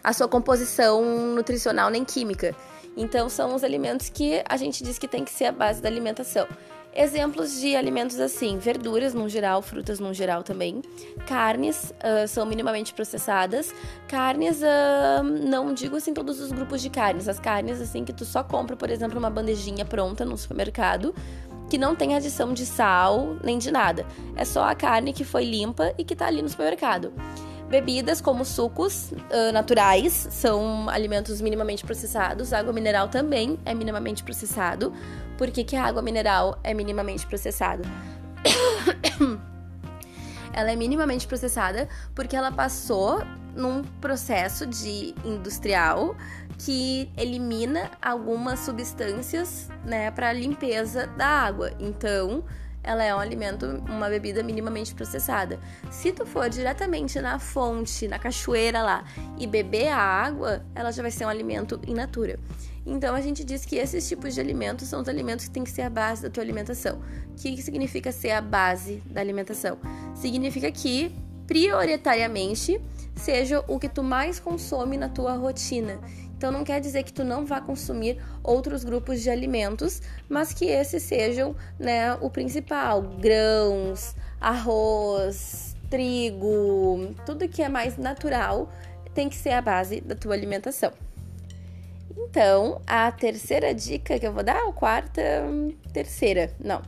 a 0.05 0.13
sua 0.13 0.29
composição 0.29 1.03
nutricional 1.35 1.89
nem 1.89 2.05
química. 2.05 2.55
Então, 2.99 3.29
são 3.29 3.55
os 3.55 3.63
alimentos 3.63 4.09
que 4.09 4.43
a 4.47 4.57
gente 4.57 4.83
diz 4.83 4.99
que 4.99 5.07
tem 5.07 5.25
que 5.25 5.31
ser 5.31 5.45
a 5.45 5.53
base 5.53 5.81
da 5.81 5.89
alimentação. 5.89 6.49
Exemplos 6.93 7.61
de 7.61 7.77
alimentos 7.77 8.19
assim: 8.19 8.59
verduras 8.59 9.15
no 9.15 9.29
geral, 9.29 9.63
frutas 9.63 10.01
no 10.01 10.13
geral 10.13 10.43
também. 10.43 10.83
Carnes 11.29 11.93
uh, 11.93 12.27
são 12.27 12.45
minimamente 12.45 12.93
processadas. 12.93 13.73
Carnes, 14.09 14.61
uh, 14.63 15.23
não 15.23 15.73
digo 15.73 15.95
assim 15.95 16.13
todos 16.13 16.41
os 16.41 16.51
grupos 16.51 16.83
de 16.83 16.91
carnes. 16.91 17.29
As 17.29 17.39
carnes 17.39 17.81
assim 17.81 18.05
que 18.05 18.13
tu 18.13 18.25
só 18.25 18.43
compra, 18.43 18.75
por 18.75 18.91
exemplo, 18.91 19.17
uma 19.17 19.31
bandejinha 19.31 19.85
pronta 19.85 20.25
no 20.25 20.37
supermercado, 20.37 21.15
que 21.71 21.79
não 21.79 21.95
tem 21.95 22.17
adição 22.17 22.53
de 22.53 22.67
sal 22.67 23.37
nem 23.45 23.59
de 23.59 23.71
nada. 23.71 24.05
É 24.35 24.45
só 24.45 24.65
a 24.65 24.75
carne 24.75 25.13
que 25.13 25.23
foi 25.23 25.45
limpa 25.45 25.95
e 25.97 26.03
que 26.03 26.17
tá 26.17 26.27
ali 26.27 26.43
no 26.43 26.49
supermercado. 26.49 27.13
Bebidas 27.69 28.21
como 28.21 28.45
sucos 28.47 29.13
uh, 29.13 29.53
naturais 29.53 30.29
são 30.31 30.89
alimentos 30.89 31.41
minimamente 31.41 31.85
processados. 31.85 32.53
Água 32.53 32.73
mineral 32.73 33.09
também 33.09 33.59
é 33.65 33.75
minimamente 33.75 34.23
processado. 34.23 34.93
Por 35.37 35.51
que, 35.51 35.63
que 35.63 35.77
a 35.77 35.85
água 35.85 36.01
mineral 36.01 36.59
é 36.65 36.73
minimamente 36.73 37.27
processada? 37.27 37.83
ela 40.53 40.73
é 40.73 40.77
minimamente 40.77 41.27
processada 41.27 41.89
porque 42.15 42.35
ela 42.35 42.51
passou 42.51 43.23
num 43.55 43.83
processo 44.01 44.67
de 44.67 45.15
industrial 45.25 46.17
que 46.59 47.11
elimina 47.17 47.91
algumas 48.01 48.61
substâncias, 48.61 49.69
né, 49.85 50.11
para 50.11 50.33
limpeza 50.33 51.07
da 51.17 51.27
água. 51.27 51.71
Então, 51.79 52.45
ela 52.89 53.05
é 53.05 53.15
um 53.15 53.19
alimento, 53.19 53.67
uma 53.87 54.09
bebida 54.09 54.43
minimamente 54.43 54.95
processada. 54.95 55.61
Se 55.91 56.11
tu 56.11 56.25
for 56.25 56.49
diretamente 56.49 57.21
na 57.21 57.39
fonte, 57.39 58.09
na 58.09 58.19
cachoeira 58.19 58.83
lá 58.83 59.05
e 59.39 59.47
beber 59.47 59.89
a 59.89 59.99
água, 59.99 60.65
ela 60.75 60.91
já 60.91 61.03
vai 61.03 61.11
ser 61.11 61.27
um 61.27 61.29
alimento 61.29 61.79
in 61.87 61.93
natura. 61.93 62.41
Então 62.87 63.15
a 63.15 63.21
gente 63.21 63.45
diz 63.45 63.67
que 63.67 63.77
esses 63.77 64.09
tipos 64.09 64.35
de 64.35 64.41
alimentos 64.41 64.89
são 64.89 65.03
os 65.03 65.09
alimentos 65.09 65.45
que 65.45 65.51
têm 65.51 65.65
que 65.65 65.71
ser 65.71 65.83
a 65.83 65.91
base 65.91 66.23
da 66.23 66.31
tua 66.31 66.43
alimentação. 66.43 66.99
O 67.31 67.35
que 67.35 67.61
significa 67.61 68.11
ser 68.11 68.31
a 68.31 68.41
base 68.41 69.03
da 69.05 69.21
alimentação? 69.21 69.77
Significa 70.15 70.73
que 70.73 71.15
prioritariamente 71.47 72.81
seja 73.15 73.63
o 73.69 73.79
que 73.79 73.89
tu 73.89 74.03
mais 74.03 74.41
consome 74.41 74.97
na 74.97 75.11
tua 75.11 75.35
rotina. 75.35 76.01
Então 76.39 76.53
não 76.53 76.63
quer 76.63 76.81
dizer 76.81 77.03
que 77.03 77.13
tu 77.13 77.25
não 77.25 77.45
vá 77.45 77.61
consumir 77.61 78.23
outros 78.45 78.85
grupos 78.85 79.21
de 79.21 79.29
alimentos, 79.29 80.01
mas 80.29 80.53
que 80.53 80.67
esses 80.67 81.03
sejam, 81.03 81.57
né, 81.77 82.15
o 82.15 82.31
principal, 82.31 83.03
grãos, 83.03 84.15
arroz, 84.41 85.77
trigo, 85.91 87.13
tudo 87.27 87.49
que 87.49 87.61
é 87.61 87.69
mais 87.69 87.97
natural 87.97 88.73
tem 89.13 89.29
que 89.29 89.35
ser 89.35 89.51
a 89.51 89.61
base 89.61 90.01
da 90.01 90.15
tua 90.15 90.33
alimentação. 90.33 90.93
Então, 92.17 92.81
a 92.87 93.11
terceira 93.11 93.75
dica 93.75 94.17
que 94.17 94.27
eu 94.27 94.33
vou 94.33 94.45
dar, 94.45 94.63
a 94.63 94.73
quarta, 94.73 95.21
terceira, 95.93 96.55
não. 96.63 96.83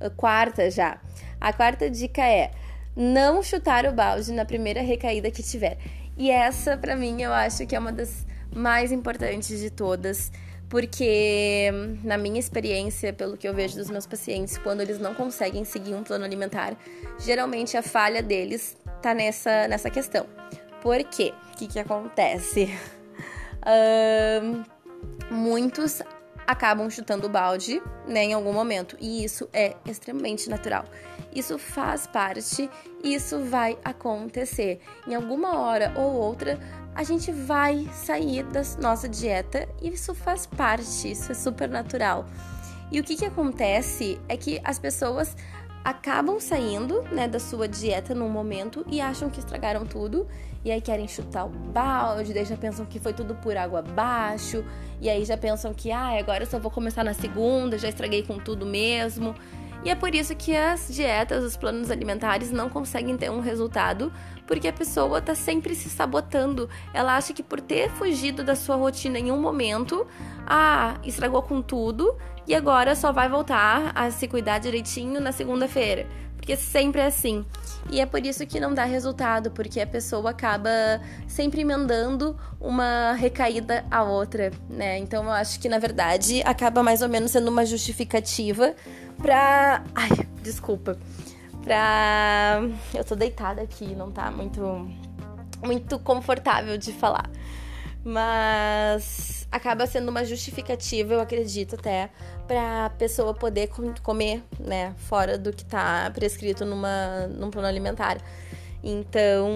A 0.00 0.08
quarta 0.08 0.70
já. 0.70 0.98
A 1.38 1.52
quarta 1.52 1.90
dica 1.90 2.26
é 2.26 2.52
não 2.96 3.42
chutar 3.42 3.84
o 3.84 3.92
balde 3.92 4.32
na 4.32 4.46
primeira 4.46 4.80
recaída 4.80 5.30
que 5.30 5.42
tiver. 5.42 5.76
E 6.16 6.30
essa, 6.30 6.76
para 6.76 6.96
mim, 6.96 7.20
eu 7.20 7.34
acho 7.34 7.66
que 7.66 7.76
é 7.76 7.78
uma 7.78 7.92
das 7.92 8.29
mais 8.54 8.92
importantes 8.92 9.60
de 9.60 9.70
todas, 9.70 10.30
porque 10.68 11.70
na 12.04 12.16
minha 12.16 12.38
experiência, 12.38 13.12
pelo 13.12 13.36
que 13.36 13.48
eu 13.48 13.54
vejo 13.54 13.76
dos 13.76 13.90
meus 13.90 14.06
pacientes, 14.06 14.56
quando 14.58 14.80
eles 14.80 14.98
não 14.98 15.14
conseguem 15.14 15.64
seguir 15.64 15.94
um 15.94 16.02
plano 16.02 16.24
alimentar, 16.24 16.76
geralmente 17.18 17.76
a 17.76 17.82
falha 17.82 18.22
deles 18.22 18.76
tá 19.02 19.12
nessa, 19.12 19.66
nessa 19.68 19.90
questão. 19.90 20.26
Por 20.80 21.02
quê? 21.04 21.34
O 21.52 21.56
que, 21.56 21.66
que 21.66 21.78
acontece? 21.78 22.68
Uh, 23.60 24.64
muitos 25.30 26.00
acabam 26.46 26.88
chutando 26.88 27.26
o 27.26 27.28
balde 27.28 27.82
né, 28.06 28.24
em 28.24 28.32
algum 28.32 28.52
momento, 28.52 28.96
e 28.98 29.22
isso 29.22 29.48
é 29.52 29.76
extremamente 29.86 30.48
natural. 30.48 30.84
Isso 31.32 31.58
faz 31.58 32.06
parte, 32.08 32.68
isso 33.04 33.38
vai 33.44 33.78
acontecer. 33.84 34.80
Em 35.06 35.14
alguma 35.14 35.60
hora 35.60 35.92
ou 35.96 36.12
outra, 36.12 36.58
a 36.94 37.02
gente 37.02 37.30
vai 37.30 37.88
sair 37.92 38.42
da 38.44 38.62
nossa 38.80 39.08
dieta 39.08 39.68
e 39.80 39.88
isso 39.88 40.14
faz 40.14 40.46
parte, 40.46 41.10
isso 41.10 41.32
é 41.32 41.34
super 41.34 41.68
natural. 41.68 42.26
E 42.90 42.98
o 42.98 43.04
que, 43.04 43.16
que 43.16 43.24
acontece 43.24 44.20
é 44.28 44.36
que 44.36 44.60
as 44.64 44.78
pessoas 44.78 45.36
acabam 45.84 46.38
saindo 46.38 47.02
né, 47.10 47.26
da 47.26 47.38
sua 47.38 47.66
dieta 47.66 48.14
num 48.14 48.28
momento 48.28 48.84
e 48.88 49.00
acham 49.00 49.30
que 49.30 49.38
estragaram 49.38 49.86
tudo, 49.86 50.26
e 50.64 50.70
aí 50.70 50.80
querem 50.80 51.08
chutar 51.08 51.46
o 51.46 51.48
balde, 51.48 52.34
daí 52.34 52.44
já 52.44 52.56
pensam 52.56 52.84
que 52.84 52.98
foi 52.98 53.14
tudo 53.14 53.34
por 53.36 53.56
água 53.56 53.78
abaixo, 53.78 54.64
e 55.00 55.08
aí 55.08 55.24
já 55.24 55.36
pensam 55.36 55.72
que 55.72 55.90
ah, 55.90 56.18
agora 56.18 56.42
eu 56.42 56.46
só 56.46 56.58
vou 56.58 56.70
começar 56.70 57.02
na 57.02 57.14
segunda, 57.14 57.78
já 57.78 57.88
estraguei 57.88 58.22
com 58.22 58.38
tudo 58.38 58.66
mesmo. 58.66 59.34
E 59.82 59.88
é 59.88 59.94
por 59.94 60.14
isso 60.14 60.36
que 60.36 60.54
as 60.54 60.88
dietas, 60.88 61.42
os 61.42 61.56
planos 61.56 61.90
alimentares 61.90 62.52
não 62.52 62.68
conseguem 62.68 63.16
ter 63.16 63.30
um 63.30 63.40
resultado, 63.40 64.12
porque 64.46 64.68
a 64.68 64.72
pessoa 64.72 65.18
está 65.18 65.34
sempre 65.34 65.74
se 65.74 65.88
sabotando. 65.88 66.68
Ela 66.92 67.16
acha 67.16 67.32
que 67.32 67.42
por 67.42 67.60
ter 67.62 67.88
fugido 67.90 68.44
da 68.44 68.54
sua 68.54 68.76
rotina 68.76 69.18
em 69.18 69.32
um 69.32 69.40
momento, 69.40 70.06
ah, 70.46 70.96
estragou 71.02 71.42
com 71.42 71.62
tudo 71.62 72.14
e 72.46 72.54
agora 72.54 72.94
só 72.94 73.10
vai 73.10 73.28
voltar 73.28 73.92
a 73.94 74.10
se 74.10 74.28
cuidar 74.28 74.58
direitinho 74.58 75.18
na 75.18 75.32
segunda-feira. 75.32 76.06
Porque 76.40 76.56
sempre 76.56 77.02
é 77.02 77.06
assim. 77.06 77.44
E 77.90 78.00
é 78.00 78.06
por 78.06 78.24
isso 78.24 78.46
que 78.46 78.58
não 78.58 78.72
dá 78.72 78.84
resultado, 78.84 79.50
porque 79.50 79.78
a 79.78 79.86
pessoa 79.86 80.30
acaba 80.30 80.70
sempre 81.28 81.60
emendando 81.60 82.34
uma 82.58 83.12
recaída 83.12 83.84
a 83.90 84.02
outra, 84.02 84.50
né? 84.68 84.98
Então 84.98 85.24
eu 85.24 85.30
acho 85.30 85.60
que 85.60 85.68
na 85.68 85.78
verdade 85.78 86.42
acaba 86.44 86.82
mais 86.82 87.02
ou 87.02 87.10
menos 87.10 87.30
sendo 87.30 87.48
uma 87.48 87.66
justificativa 87.66 88.74
pra. 89.18 89.84
Ai, 89.94 90.08
desculpa. 90.42 90.98
Pra. 91.62 92.62
Eu 92.94 93.04
tô 93.04 93.14
deitada 93.14 93.60
aqui, 93.60 93.94
não 93.94 94.10
tá 94.10 94.30
muito. 94.30 94.88
Muito 95.62 95.98
confortável 95.98 96.78
de 96.78 96.90
falar. 96.90 97.28
Mas 98.02 99.39
acaba 99.50 99.86
sendo 99.86 100.08
uma 100.10 100.24
justificativa, 100.24 101.14
eu 101.14 101.20
acredito 101.20 101.74
até, 101.74 102.10
para 102.46 102.86
a 102.86 102.90
pessoa 102.90 103.34
poder 103.34 103.70
comer, 104.02 104.42
né, 104.58 104.94
fora 104.96 105.36
do 105.36 105.52
que 105.52 105.64
tá 105.64 106.10
prescrito 106.14 106.64
numa, 106.64 107.26
num 107.26 107.50
plano 107.50 107.66
alimentar. 107.66 108.18
Então, 108.82 109.50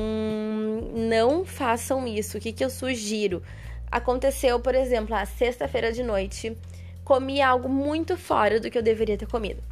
não 0.95 1.45
façam 1.45 2.07
isso. 2.07 2.37
O 2.37 2.41
que, 2.41 2.53
que 2.53 2.65
eu 2.65 2.71
sugiro? 2.71 3.43
Aconteceu, 3.91 4.59
por 4.61 4.75
exemplo, 4.75 5.15
a 5.15 5.25
sexta-feira 5.25 5.93
de 5.93 6.03
noite, 6.03 6.57
comi 7.05 7.41
algo 7.41 7.69
muito 7.69 8.17
fora 8.17 8.59
do 8.61 8.71
que 8.71 8.77
eu 8.77 8.83
deveria 8.83 9.17
ter 9.17 9.27
comido. 9.27 9.63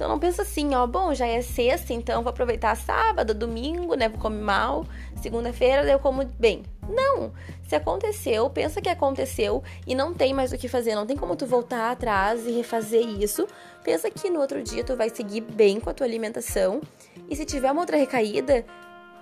Então 0.00 0.08
não 0.08 0.18
pensa 0.18 0.40
assim, 0.40 0.74
ó, 0.74 0.86
bom, 0.86 1.12
já 1.12 1.26
é 1.26 1.42
sexta, 1.42 1.92
então 1.92 2.22
vou 2.22 2.30
aproveitar 2.30 2.74
sábado, 2.74 3.34
domingo, 3.34 3.92
né? 3.92 4.08
Vou 4.08 4.18
comer 4.18 4.40
mal, 4.40 4.86
segunda-feira 5.20 5.82
eu 5.82 5.98
como 5.98 6.24
bem. 6.38 6.62
Não! 6.88 7.34
Se 7.68 7.76
aconteceu, 7.76 8.48
pensa 8.48 8.80
que 8.80 8.88
aconteceu 8.88 9.62
e 9.86 9.94
não 9.94 10.14
tem 10.14 10.32
mais 10.32 10.54
o 10.54 10.56
que 10.56 10.68
fazer, 10.68 10.94
não 10.94 11.04
tem 11.04 11.18
como 11.18 11.36
tu 11.36 11.44
voltar 11.44 11.90
atrás 11.90 12.46
e 12.46 12.50
refazer 12.50 13.06
isso. 13.06 13.46
Pensa 13.84 14.10
que 14.10 14.30
no 14.30 14.40
outro 14.40 14.62
dia 14.62 14.82
tu 14.82 14.96
vai 14.96 15.10
seguir 15.10 15.42
bem 15.42 15.78
com 15.78 15.90
a 15.90 15.92
tua 15.92 16.06
alimentação 16.06 16.80
e 17.28 17.36
se 17.36 17.44
tiver 17.44 17.70
uma 17.70 17.82
outra 17.82 17.98
recaída, 17.98 18.64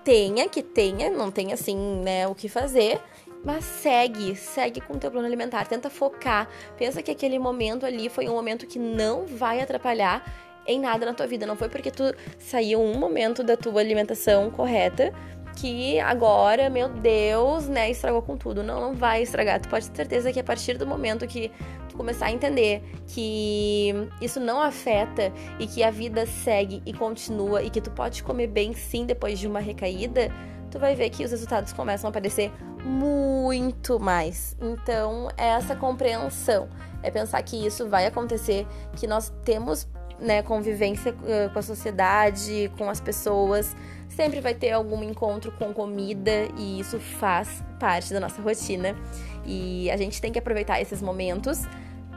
tenha 0.04 0.48
que 0.48 0.62
tenha, 0.62 1.10
não 1.10 1.28
tem 1.28 1.52
assim, 1.52 1.76
né, 2.04 2.28
o 2.28 2.36
que 2.36 2.48
fazer 2.48 3.00
mas 3.44 3.64
segue, 3.64 4.34
segue 4.34 4.80
com 4.80 4.94
o 4.94 4.98
teu 4.98 5.10
plano 5.10 5.26
alimentar, 5.26 5.66
tenta 5.66 5.88
focar. 5.88 6.48
Pensa 6.76 7.00
que 7.02 7.10
aquele 7.10 7.38
momento 7.38 7.86
ali 7.86 8.08
foi 8.08 8.28
um 8.28 8.32
momento 8.32 8.66
que 8.66 8.78
não 8.78 9.26
vai 9.26 9.60
atrapalhar 9.60 10.47
em 10.68 10.78
nada 10.78 11.04
na 11.06 11.14
tua 11.14 11.26
vida. 11.26 11.46
Não 11.46 11.56
foi 11.56 11.68
porque 11.68 11.90
tu 11.90 12.14
saiu 12.38 12.80
um 12.80 12.96
momento 12.96 13.42
da 13.42 13.56
tua 13.56 13.80
alimentação 13.80 14.50
correta 14.50 15.12
que 15.56 15.98
agora, 15.98 16.70
meu 16.70 16.88
Deus, 16.88 17.66
né, 17.66 17.90
estragou 17.90 18.22
com 18.22 18.36
tudo. 18.36 18.62
Não, 18.62 18.80
não 18.80 18.94
vai 18.94 19.22
estragar. 19.22 19.60
Tu 19.60 19.68
pode 19.68 19.90
ter 19.90 19.96
certeza 19.96 20.32
que 20.32 20.38
a 20.38 20.44
partir 20.44 20.78
do 20.78 20.86
momento 20.86 21.26
que 21.26 21.50
tu 21.88 21.96
começar 21.96 22.26
a 22.26 22.30
entender 22.30 22.80
que 23.08 23.92
isso 24.20 24.38
não 24.38 24.60
afeta 24.60 25.32
e 25.58 25.66
que 25.66 25.82
a 25.82 25.90
vida 25.90 26.26
segue 26.26 26.80
e 26.86 26.92
continua 26.92 27.62
e 27.62 27.70
que 27.70 27.80
tu 27.80 27.90
pode 27.90 28.22
comer 28.22 28.46
bem 28.46 28.72
sim 28.72 29.04
depois 29.04 29.38
de 29.38 29.48
uma 29.48 29.58
recaída, 29.58 30.30
tu 30.70 30.78
vai 30.78 30.94
ver 30.94 31.10
que 31.10 31.24
os 31.24 31.30
resultados 31.32 31.72
começam 31.72 32.06
a 32.06 32.10
aparecer 32.10 32.52
muito 32.84 33.98
mais. 33.98 34.56
Então, 34.60 35.28
é 35.36 35.48
essa 35.48 35.74
compreensão, 35.74 36.68
é 37.02 37.10
pensar 37.10 37.42
que 37.42 37.66
isso 37.66 37.88
vai 37.88 38.06
acontecer, 38.06 38.64
que 38.96 39.06
nós 39.06 39.32
temos 39.44 39.88
né, 40.20 40.42
convivência 40.42 41.12
uh, 41.12 41.52
com 41.52 41.58
a 41.58 41.62
sociedade, 41.62 42.70
com 42.76 42.88
as 42.88 43.00
pessoas, 43.00 43.74
sempre 44.08 44.40
vai 44.40 44.54
ter 44.54 44.72
algum 44.72 45.02
encontro 45.02 45.52
com 45.52 45.72
comida 45.72 46.48
e 46.56 46.80
isso 46.80 46.98
faz 46.98 47.62
parte 47.78 48.12
da 48.12 48.20
nossa 48.20 48.40
rotina. 48.42 48.96
E 49.44 49.90
a 49.90 49.96
gente 49.96 50.20
tem 50.20 50.32
que 50.32 50.38
aproveitar 50.38 50.80
esses 50.80 51.00
momentos, 51.00 51.62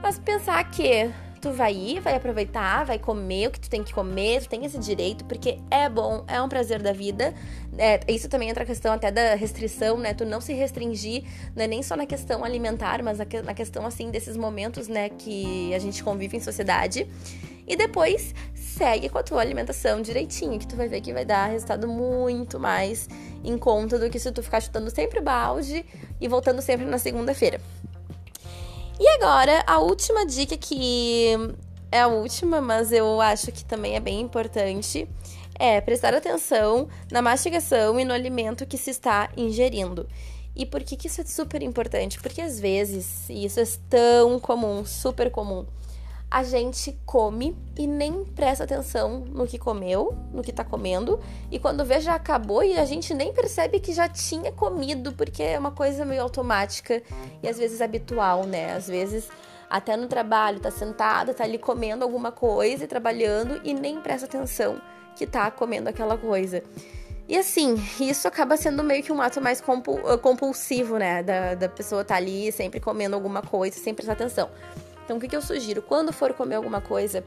mas 0.01 0.19
pensar 0.19 0.63
que 0.69 1.11
tu 1.41 1.51
vai 1.51 1.73
ir, 1.73 1.99
vai 1.99 2.15
aproveitar, 2.15 2.85
vai 2.85 2.99
comer 2.99 3.47
o 3.47 3.51
que 3.51 3.59
tu 3.59 3.69
tem 3.69 3.83
que 3.83 3.91
comer, 3.91 4.43
tu 4.43 4.49
tem 4.49 4.63
esse 4.63 4.77
direito, 4.77 5.25
porque 5.25 5.57
é 5.71 5.89
bom, 5.89 6.23
é 6.27 6.39
um 6.39 6.47
prazer 6.47 6.81
da 6.81 6.93
vida. 6.93 7.33
É, 7.77 7.99
isso 8.07 8.29
também 8.29 8.49
entra 8.49 8.63
a 8.63 8.65
questão 8.65 8.93
até 8.93 9.09
da 9.11 9.33
restrição, 9.33 9.97
né? 9.97 10.13
Tu 10.13 10.23
não 10.23 10.39
se 10.39 10.53
restringir, 10.53 11.23
não 11.55 11.63
é 11.63 11.67
nem 11.67 11.81
só 11.81 11.95
na 11.95 12.05
questão 12.05 12.45
alimentar, 12.45 13.01
mas 13.01 13.17
na 13.17 13.53
questão, 13.55 13.85
assim, 13.85 14.11
desses 14.11 14.37
momentos, 14.37 14.87
né, 14.87 15.09
que 15.09 15.73
a 15.73 15.79
gente 15.79 16.03
convive 16.03 16.37
em 16.37 16.39
sociedade. 16.39 17.07
E 17.67 17.75
depois 17.75 18.35
segue 18.53 19.09
com 19.09 19.17
a 19.17 19.23
tua 19.23 19.41
alimentação 19.41 20.01
direitinho, 20.01 20.59
que 20.59 20.67
tu 20.67 20.75
vai 20.75 20.87
ver 20.87 21.01
que 21.01 21.13
vai 21.13 21.25
dar 21.25 21.47
resultado 21.47 21.87
muito 21.87 22.59
mais 22.59 23.07
em 23.43 23.57
conta 23.57 23.97
do 23.97 24.09
que 24.09 24.19
se 24.19 24.31
tu 24.31 24.43
ficar 24.43 24.61
chutando 24.61 24.89
sempre 24.89 25.21
balde 25.21 25.85
e 26.19 26.27
voltando 26.27 26.61
sempre 26.61 26.85
na 26.85 26.97
segunda-feira. 26.97 27.59
E 29.03 29.07
agora, 29.15 29.63
a 29.65 29.79
última 29.79 30.27
dica 30.27 30.55
que 30.55 31.31
é 31.91 32.01
a 32.01 32.07
última, 32.07 32.61
mas 32.61 32.91
eu 32.91 33.19
acho 33.19 33.51
que 33.51 33.65
também 33.65 33.95
é 33.95 33.99
bem 33.99 34.21
importante, 34.21 35.09
é 35.57 35.81
prestar 35.81 36.13
atenção 36.13 36.87
na 37.11 37.19
mastigação 37.19 37.99
e 37.99 38.05
no 38.05 38.13
alimento 38.13 38.63
que 38.63 38.77
se 38.77 38.91
está 38.91 39.31
ingerindo. 39.35 40.07
E 40.55 40.67
por 40.67 40.83
que, 40.83 40.95
que 40.95 41.07
isso 41.07 41.19
é 41.19 41.23
super 41.23 41.63
importante? 41.63 42.19
Porque 42.21 42.41
às 42.41 42.59
vezes, 42.59 43.27
e 43.27 43.43
isso 43.43 43.59
é 43.59 43.63
tão 43.89 44.39
comum, 44.39 44.85
super 44.85 45.31
comum, 45.31 45.65
a 46.31 46.43
gente 46.43 46.97
come 47.05 47.53
e 47.77 47.85
nem 47.85 48.23
presta 48.23 48.63
atenção 48.63 49.25
no 49.27 49.45
que 49.45 49.59
comeu, 49.59 50.15
no 50.31 50.41
que 50.41 50.53
tá 50.53 50.63
comendo, 50.63 51.19
e 51.51 51.59
quando 51.59 51.83
vê 51.83 51.99
já 51.99 52.15
acabou 52.15 52.63
e 52.63 52.79
a 52.79 52.85
gente 52.85 53.13
nem 53.13 53.33
percebe 53.33 53.81
que 53.81 53.91
já 53.91 54.07
tinha 54.07 54.49
comido, 54.49 55.11
porque 55.11 55.43
é 55.43 55.59
uma 55.59 55.71
coisa 55.71 56.05
meio 56.05 56.21
automática 56.21 57.03
e 57.43 57.49
às 57.49 57.57
vezes 57.57 57.81
habitual, 57.81 58.45
né? 58.45 58.73
Às 58.73 58.87
vezes 58.87 59.27
até 59.69 59.97
no 59.97 60.07
trabalho, 60.07 60.61
tá 60.61 60.71
sentada, 60.71 61.33
tá 61.33 61.43
ali 61.43 61.57
comendo 61.57 62.05
alguma 62.05 62.31
coisa 62.31 62.85
e 62.85 62.87
trabalhando 62.87 63.59
e 63.65 63.73
nem 63.73 63.99
presta 63.99 64.25
atenção 64.25 64.81
que 65.17 65.27
tá 65.27 65.51
comendo 65.51 65.89
aquela 65.89 66.17
coisa. 66.17 66.63
E 67.27 67.37
assim, 67.37 67.75
isso 67.99 68.27
acaba 68.27 68.55
sendo 68.55 68.83
meio 68.83 69.03
que 69.03 69.11
um 69.11 69.21
ato 69.21 69.41
mais 69.41 69.61
compulsivo, 70.21 70.97
né? 70.97 71.23
Da, 71.23 71.55
da 71.55 71.69
pessoa 71.69 72.05
tá 72.05 72.15
ali 72.15 72.51
sempre 72.53 72.79
comendo 72.79 73.15
alguma 73.15 73.41
coisa 73.41 73.77
sem 73.77 73.93
prestar 73.93 74.13
atenção. 74.13 74.49
Então, 75.11 75.17
o 75.17 75.29
que, 75.29 75.35
eu 75.35 75.41
sugiro? 75.41 75.81
Quando 75.81 76.13
for 76.13 76.33
comer 76.33 76.55
alguma 76.55 76.79
coisa, 76.79 77.21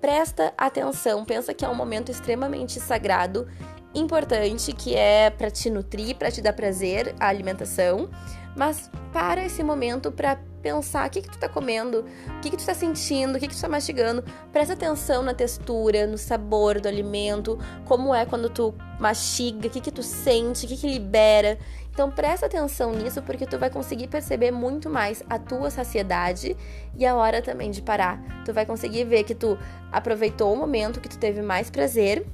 presta 0.00 0.50
atenção, 0.56 1.26
pensa 1.26 1.52
que 1.52 1.62
é 1.62 1.68
um 1.68 1.74
momento 1.74 2.10
extremamente 2.10 2.80
sagrado, 2.80 3.46
importante, 3.94 4.72
que 4.72 4.94
é 4.94 5.28
para 5.28 5.50
te 5.50 5.68
nutrir, 5.68 6.16
para 6.16 6.30
te 6.30 6.40
dar 6.40 6.54
prazer 6.54 7.14
a 7.20 7.28
alimentação, 7.28 8.08
mas 8.56 8.90
para 9.12 9.44
esse 9.44 9.62
momento 9.62 10.10
para 10.10 10.38
pensar 10.62 11.06
o 11.06 11.10
que, 11.10 11.20
que 11.20 11.28
tu 11.28 11.38
tá 11.38 11.50
comendo, 11.50 12.06
o 12.38 12.40
que, 12.40 12.48
que 12.48 12.56
tu 12.56 12.64
tá 12.64 12.72
sentindo, 12.72 13.36
o 13.36 13.38
que, 13.38 13.46
que 13.46 13.54
tu 13.54 13.60
tá 13.60 13.68
mastigando. 13.68 14.24
Presta 14.50 14.72
atenção 14.72 15.22
na 15.22 15.34
textura, 15.34 16.06
no 16.06 16.16
sabor 16.16 16.80
do 16.80 16.88
alimento, 16.88 17.58
como 17.84 18.14
é 18.14 18.24
quando 18.24 18.48
tu 18.48 18.74
mastiga, 18.98 19.68
o 19.68 19.70
que, 19.70 19.82
que 19.82 19.90
tu 19.90 20.02
sente, 20.02 20.64
o 20.64 20.68
que, 20.68 20.78
que 20.78 20.88
libera. 20.88 21.58
Então 21.98 22.12
presta 22.12 22.46
atenção 22.46 22.92
nisso 22.92 23.20
porque 23.22 23.44
tu 23.44 23.58
vai 23.58 23.68
conseguir 23.68 24.06
perceber 24.06 24.52
muito 24.52 24.88
mais 24.88 25.20
a 25.28 25.36
tua 25.36 25.68
saciedade 25.68 26.56
e 26.96 27.04
a 27.04 27.16
hora 27.16 27.42
também 27.42 27.72
de 27.72 27.82
parar. 27.82 28.22
Tu 28.44 28.52
vai 28.52 28.64
conseguir 28.64 29.02
ver 29.02 29.24
que 29.24 29.34
tu 29.34 29.58
aproveitou 29.90 30.54
o 30.54 30.56
momento, 30.56 31.00
que 31.00 31.08
tu 31.08 31.18
teve 31.18 31.42
mais 31.42 31.70
prazer 31.70 32.24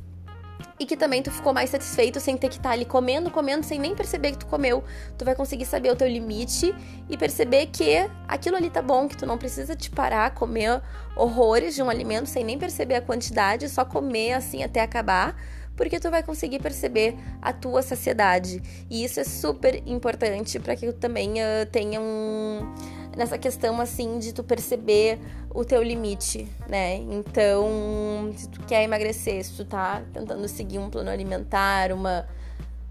e 0.79 0.85
que 0.85 0.99
também 0.99 1.23
tu 1.23 1.31
ficou 1.31 1.55
mais 1.55 1.71
satisfeito 1.71 2.21
sem 2.21 2.37
ter 2.37 2.51
que 2.51 2.57
estar 2.57 2.69
tá 2.69 2.75
ali 2.75 2.85
comendo, 2.85 3.31
comendo, 3.31 3.65
sem 3.65 3.79
nem 3.79 3.95
perceber 3.95 4.33
que 4.33 4.39
tu 4.41 4.47
comeu. 4.47 4.85
Tu 5.17 5.25
vai 5.25 5.35
conseguir 5.35 5.65
saber 5.65 5.91
o 5.91 5.97
teu 5.97 6.09
limite 6.09 6.75
e 7.09 7.17
perceber 7.17 7.69
que 7.69 8.07
aquilo 8.29 8.57
ali 8.57 8.69
tá 8.69 8.83
bom, 8.83 9.09
que 9.09 9.17
tu 9.17 9.25
não 9.25 9.39
precisa 9.39 9.75
te 9.75 9.89
parar, 9.89 10.35
comer 10.35 10.83
horrores 11.17 11.75
de 11.75 11.83
um 11.83 11.89
alimento 11.89 12.29
sem 12.29 12.45
nem 12.45 12.59
perceber 12.59 12.97
a 12.97 13.01
quantidade, 13.01 13.67
só 13.71 13.83
comer 13.83 14.35
assim 14.35 14.63
até 14.63 14.83
acabar 14.83 15.35
porque 15.77 15.99
tu 15.99 16.11
vai 16.11 16.23
conseguir 16.23 16.61
perceber 16.61 17.17
a 17.41 17.53
tua 17.53 17.83
saciedade. 17.83 18.63
E 18.91 19.05
isso 19.05 19.21
é 19.21 19.25
super 19.25 19.83
importante 19.87 20.59
para 20.59 20.77
que 20.77 20.87
tu 20.87 20.93
também 20.95 21.35
uh, 21.35 21.67
tenha 21.71 22.01
um 22.01 22.61
nessa 23.17 23.39
questão 23.39 23.81
assim 23.81 24.19
de 24.19 24.33
tu 24.33 24.43
perceber 24.43 25.21
o 25.55 25.65
teu 25.65 25.83
limite, 25.83 26.49
né? 26.69 26.97
Então, 26.97 28.33
se 28.37 28.49
tu 28.49 28.61
quer 28.67 28.83
emagrecer, 28.83 29.45
se 29.45 29.57
tu 29.57 29.65
tá 29.65 30.03
tentando 30.13 30.49
seguir 30.49 30.79
um 30.79 30.91
plano 30.91 31.11
alimentar, 31.11 31.93
uma 31.93 32.27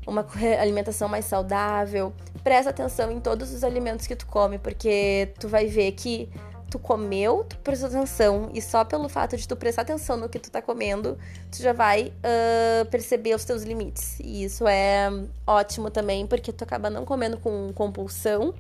uma 0.06 0.26
alimentação 0.60 1.08
mais 1.08 1.26
saudável, 1.26 2.14
presta 2.44 2.70
atenção 2.70 3.12
em 3.12 3.20
todos 3.20 3.54
os 3.54 3.64
alimentos 3.64 4.06
que 4.06 4.16
tu 4.16 4.26
come, 4.26 4.58
porque 4.60 5.30
tu 5.40 5.48
vai 5.48 5.68
ver 5.68 5.94
que 5.94 6.30
tu 6.74 6.80
comeu, 6.80 7.46
tu 7.48 7.56
prestou 7.60 7.88
atenção, 7.88 8.50
e 8.52 8.60
só 8.60 8.84
pelo 8.84 9.08
fato 9.08 9.38
de 9.38 9.48
tu 9.48 9.56
prestar 9.56 9.84
atenção 9.84 10.18
no 10.18 10.28
que 10.28 10.40
tu 10.40 10.50
tá 10.50 10.60
comendo, 10.60 11.20
tu 11.52 11.62
já 11.62 11.72
vai 11.72 12.08
uh, 12.08 12.86
perceber 12.86 13.36
os 13.36 13.46
teus 13.46 13.62
limites. 13.62 14.20
E 14.20 14.44
isso 14.44 14.68
é 14.68 15.08
ótimo 15.46 15.92
também, 15.92 16.26
porque 16.26 16.52
tu 16.52 16.64
acaba 16.64 16.90
não 16.90 17.06
comendo 17.06 17.38
com 17.38 17.72
compulsão 17.74 18.56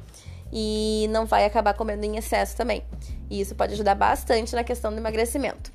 e 0.52 1.08
não 1.10 1.26
vai 1.26 1.44
acabar 1.44 1.74
comendo 1.74 2.06
em 2.06 2.16
excesso 2.16 2.56
também. 2.56 2.84
E 3.32 3.42
isso 3.42 3.56
pode 3.56 3.74
ajudar 3.74 3.96
bastante 3.96 4.54
na 4.54 4.64
questão 4.64 4.92
do 4.92 5.00
emagrecimento. 5.00 5.72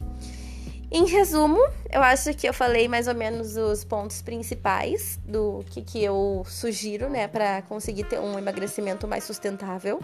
Em 0.91 1.05
resumo, 1.05 1.61
eu 1.93 2.03
acho 2.03 2.33
que 2.33 2.49
eu 2.49 2.55
falei 2.55 2.89
mais 2.89 3.09
ou 3.09 3.15
menos 3.15 3.59
os 3.59 3.85
pontos 3.85 4.23
principais 4.23 5.21
do 5.23 5.63
que, 5.69 5.83
que 5.83 6.03
eu 6.03 6.43
sugiro, 6.47 7.11
né, 7.11 7.29
para 7.29 7.61
conseguir 7.63 8.05
ter 8.05 8.19
um 8.19 8.39
emagrecimento 8.39 9.07
mais 9.07 9.25
sustentável, 9.25 10.01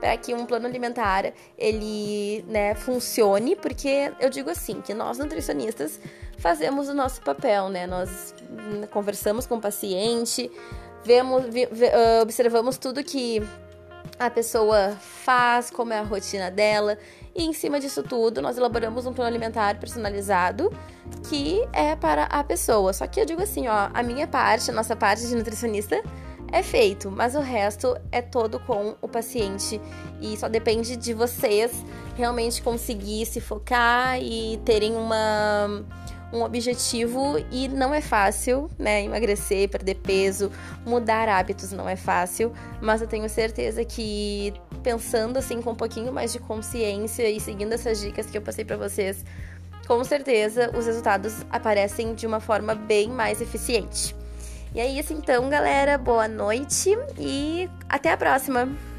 para 0.00 0.16
que 0.16 0.34
um 0.34 0.44
plano 0.44 0.66
alimentar 0.66 1.32
ele, 1.56 2.44
né, 2.48 2.74
funcione, 2.74 3.54
porque 3.54 4.12
eu 4.18 4.28
digo 4.28 4.50
assim 4.50 4.80
que 4.80 4.92
nós 4.92 5.18
nutricionistas 5.18 6.00
fazemos 6.38 6.88
o 6.88 6.94
nosso 6.94 7.22
papel, 7.22 7.68
né, 7.68 7.86
nós 7.86 8.34
conversamos 8.90 9.46
com 9.46 9.56
o 9.56 9.60
paciente, 9.60 10.50
vemos, 11.04 11.44
vi, 11.54 11.66
uh, 11.66 12.20
observamos 12.20 12.76
tudo 12.78 13.04
que 13.04 13.40
a 14.18 14.28
pessoa 14.28 14.96
faz, 15.00 15.70
como 15.70 15.92
é 15.92 15.98
a 15.98 16.02
rotina 16.02 16.50
dela. 16.50 16.98
E 17.36 17.44
em 17.44 17.52
cima 17.52 17.78
disso 17.78 18.02
tudo, 18.02 18.40
nós 18.40 18.56
elaboramos 18.56 19.04
um 19.04 19.12
plano 19.12 19.28
alimentar 19.28 19.78
personalizado 19.78 20.72
que 21.28 21.60
é 21.72 21.94
para 21.94 22.24
a 22.24 22.42
pessoa. 22.42 22.92
Só 22.94 23.06
que 23.06 23.20
eu 23.20 23.26
digo 23.26 23.42
assim, 23.42 23.68
ó, 23.68 23.90
a 23.92 24.02
minha 24.02 24.26
parte, 24.26 24.70
a 24.70 24.74
nossa 24.74 24.96
parte 24.96 25.26
de 25.26 25.34
nutricionista 25.34 26.02
é 26.50 26.62
feito, 26.62 27.10
mas 27.10 27.34
o 27.34 27.40
resto 27.40 27.96
é 28.10 28.22
todo 28.22 28.58
com 28.60 28.94
o 29.02 29.08
paciente 29.08 29.80
e 30.20 30.36
só 30.36 30.48
depende 30.48 30.96
de 30.96 31.12
vocês 31.12 31.72
realmente 32.16 32.62
conseguir 32.62 33.26
se 33.26 33.40
focar 33.40 34.18
e 34.22 34.58
terem 34.64 34.94
uma 34.96 35.84
um 36.32 36.42
objetivo 36.42 37.36
e 37.50 37.68
não 37.68 37.94
é 37.94 38.00
fácil, 38.00 38.70
né? 38.78 39.04
Emagrecer, 39.04 39.68
perder 39.68 39.96
peso, 39.96 40.50
mudar 40.84 41.28
hábitos 41.28 41.72
não 41.72 41.88
é 41.88 41.96
fácil, 41.96 42.52
mas 42.80 43.00
eu 43.00 43.06
tenho 43.06 43.28
certeza 43.28 43.84
que 43.84 44.52
pensando 44.82 45.38
assim 45.38 45.62
com 45.62 45.70
um 45.70 45.74
pouquinho 45.74 46.12
mais 46.12 46.32
de 46.32 46.38
consciência 46.38 47.28
e 47.28 47.40
seguindo 47.40 47.72
essas 47.72 48.00
dicas 48.00 48.26
que 48.26 48.36
eu 48.36 48.42
passei 48.42 48.64
para 48.64 48.76
vocês, 48.76 49.24
com 49.86 50.02
certeza 50.02 50.70
os 50.76 50.86
resultados 50.86 51.44
aparecem 51.50 52.14
de 52.14 52.26
uma 52.26 52.40
forma 52.40 52.74
bem 52.74 53.08
mais 53.08 53.40
eficiente. 53.40 54.14
E 54.74 54.80
é 54.80 54.86
isso 54.86 55.12
então, 55.12 55.48
galera. 55.48 55.96
Boa 55.96 56.28
noite 56.28 56.96
e 57.18 57.70
até 57.88 58.12
a 58.12 58.16
próxima! 58.16 58.95